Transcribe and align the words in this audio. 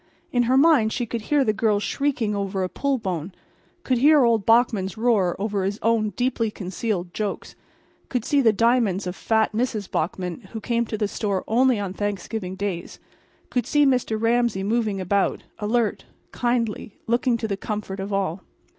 In 0.31 0.41
her 0.49 0.57
mind 0.57 0.91
she 0.91 1.05
could 1.05 1.21
hear 1.21 1.43
the 1.43 1.53
girls 1.53 1.83
shrieking 1.83 2.33
over 2.35 2.63
a 2.63 2.69
pull 2.69 2.97
bone, 2.97 3.31
could 3.83 3.99
hear 3.99 4.23
old 4.25 4.47
Bachman's 4.47 4.97
roar 4.97 5.35
over 5.37 5.63
his 5.63 5.77
own 5.83 6.09
deeply 6.15 6.49
concealed 6.49 7.13
jokes, 7.13 7.55
could 8.09 8.25
see 8.25 8.41
the 8.41 8.51
diamonds 8.51 9.05
of 9.05 9.15
fat 9.15 9.51
Mrs. 9.53 9.91
Bachman, 9.91 10.41
who 10.53 10.59
came 10.59 10.85
to 10.87 10.97
the 10.97 11.07
store 11.07 11.43
only 11.47 11.77
on 11.79 11.93
Thanksgiving 11.93 12.55
days, 12.55 12.97
could 13.51 13.67
see 13.67 13.85
Mr. 13.85 14.19
Ramsay 14.19 14.63
moving 14.63 14.99
about, 14.99 15.43
alert, 15.59 16.05
kindly, 16.31 16.95
looking 17.05 17.37
to 17.37 17.47
the 17.47 17.55
comfort 17.55 17.99
of 17.99 18.11
all. 18.11 18.41